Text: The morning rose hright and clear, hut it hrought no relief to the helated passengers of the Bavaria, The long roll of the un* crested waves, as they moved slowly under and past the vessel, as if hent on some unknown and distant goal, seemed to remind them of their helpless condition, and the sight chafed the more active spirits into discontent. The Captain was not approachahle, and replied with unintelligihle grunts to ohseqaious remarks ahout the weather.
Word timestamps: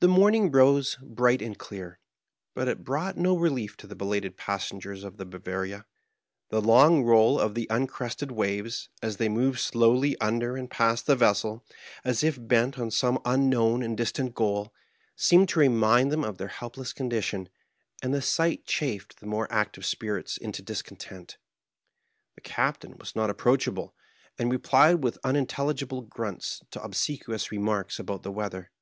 The 0.00 0.08
morning 0.08 0.50
rose 0.50 0.98
hright 1.00 1.40
and 1.40 1.56
clear, 1.56 2.00
hut 2.56 2.66
it 2.66 2.78
hrought 2.84 3.16
no 3.16 3.36
relief 3.38 3.76
to 3.76 3.86
the 3.86 3.94
helated 3.94 4.36
passengers 4.36 5.04
of 5.04 5.16
the 5.16 5.24
Bavaria, 5.24 5.86
The 6.48 6.60
long 6.60 7.04
roll 7.04 7.38
of 7.38 7.54
the 7.54 7.70
un* 7.70 7.86
crested 7.86 8.32
waves, 8.32 8.88
as 9.00 9.18
they 9.18 9.28
moved 9.28 9.60
slowly 9.60 10.20
under 10.20 10.56
and 10.56 10.68
past 10.68 11.06
the 11.06 11.14
vessel, 11.14 11.64
as 12.04 12.24
if 12.24 12.36
hent 12.50 12.80
on 12.80 12.90
some 12.90 13.20
unknown 13.24 13.84
and 13.84 13.96
distant 13.96 14.34
goal, 14.34 14.74
seemed 15.14 15.48
to 15.50 15.60
remind 15.60 16.10
them 16.10 16.24
of 16.24 16.38
their 16.38 16.48
helpless 16.48 16.92
condition, 16.92 17.48
and 18.02 18.12
the 18.12 18.20
sight 18.20 18.64
chafed 18.64 19.20
the 19.20 19.26
more 19.26 19.46
active 19.52 19.86
spirits 19.86 20.36
into 20.36 20.62
discontent. 20.62 21.38
The 22.34 22.40
Captain 22.40 22.96
was 22.98 23.14
not 23.14 23.30
approachahle, 23.30 23.92
and 24.36 24.50
replied 24.50 25.04
with 25.04 25.20
unintelligihle 25.22 26.08
grunts 26.08 26.60
to 26.72 26.80
ohseqaious 26.80 27.52
remarks 27.52 27.98
ahout 27.98 28.24
the 28.24 28.32
weather. 28.32 28.72